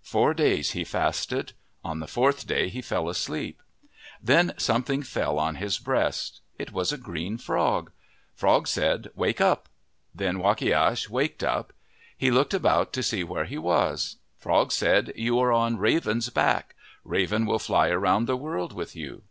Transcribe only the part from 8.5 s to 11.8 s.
said," Wake up." Then Wakiash waked up.